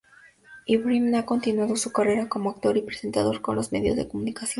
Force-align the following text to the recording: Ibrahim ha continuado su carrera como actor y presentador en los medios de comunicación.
Ibrahim 0.65 1.13
ha 1.13 1.27
continuado 1.27 1.75
su 1.75 1.91
carrera 1.91 2.27
como 2.27 2.49
actor 2.49 2.75
y 2.75 2.81
presentador 2.81 3.39
en 3.47 3.55
los 3.55 3.71
medios 3.71 3.95
de 3.95 4.07
comunicación. 4.07 4.49